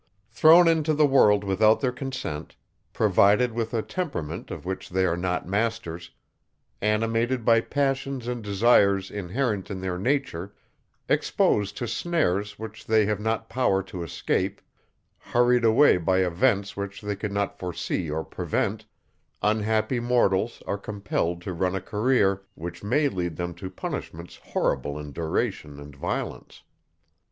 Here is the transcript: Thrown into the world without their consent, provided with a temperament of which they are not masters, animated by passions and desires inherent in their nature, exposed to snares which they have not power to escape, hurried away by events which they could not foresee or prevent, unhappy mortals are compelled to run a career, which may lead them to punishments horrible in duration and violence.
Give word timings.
Thrown 0.31 0.67
into 0.67 0.95
the 0.95 1.05
world 1.05 1.43
without 1.43 1.79
their 1.79 1.91
consent, 1.91 2.55
provided 2.91 3.51
with 3.51 3.71
a 3.71 3.83
temperament 3.83 4.49
of 4.49 4.65
which 4.65 4.89
they 4.89 5.05
are 5.05 5.15
not 5.15 5.47
masters, 5.47 6.09
animated 6.81 7.45
by 7.45 7.61
passions 7.61 8.27
and 8.27 8.43
desires 8.43 9.11
inherent 9.11 9.69
in 9.69 9.79
their 9.79 9.99
nature, 9.99 10.55
exposed 11.07 11.77
to 11.77 11.87
snares 11.87 12.57
which 12.57 12.87
they 12.87 13.05
have 13.05 13.19
not 13.19 13.47
power 13.47 13.83
to 13.83 14.01
escape, 14.01 14.59
hurried 15.19 15.63
away 15.63 15.97
by 15.97 16.17
events 16.25 16.75
which 16.75 17.01
they 17.01 17.15
could 17.15 17.31
not 17.31 17.59
foresee 17.59 18.09
or 18.09 18.23
prevent, 18.23 18.87
unhappy 19.43 19.99
mortals 19.99 20.63
are 20.65 20.79
compelled 20.79 21.43
to 21.43 21.53
run 21.53 21.75
a 21.75 21.79
career, 21.79 22.41
which 22.55 22.83
may 22.83 23.07
lead 23.07 23.35
them 23.35 23.53
to 23.53 23.69
punishments 23.69 24.37
horrible 24.43 24.97
in 24.97 25.11
duration 25.11 25.79
and 25.79 25.95
violence. 25.95 26.63